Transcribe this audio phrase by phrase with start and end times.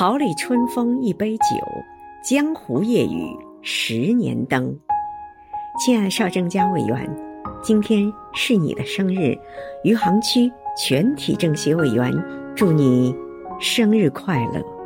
[0.00, 1.44] 桃李春风一杯酒，
[2.22, 4.74] 江湖夜雨十年灯。
[5.78, 7.06] 亲爱的邵正佳委员，
[7.62, 9.38] 今天是你的生日，
[9.84, 12.10] 余杭区全体政协委员
[12.56, 13.14] 祝你
[13.60, 14.79] 生日快乐。